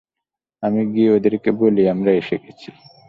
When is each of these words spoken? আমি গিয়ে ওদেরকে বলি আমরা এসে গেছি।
আমি 0.63 0.81
গিয়ে 0.93 1.09
ওদেরকে 1.11 1.49
বলি 1.61 1.83
আমরা 1.93 2.11
এসে 2.13 2.35
গেছি। 2.43 2.69